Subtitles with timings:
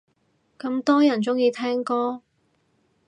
[0.57, 2.23] 咁多人鍾意聽歌